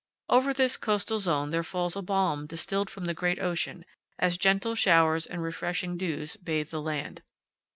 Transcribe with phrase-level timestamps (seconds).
[0.29, 3.85] Over this coastal zone there falls a balm distilled from the great ocean,
[4.17, 7.21] as gentle showers and refreshing dews bathe the land.